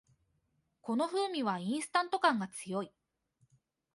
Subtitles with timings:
[0.81, 2.91] この風味はインスタント感が強い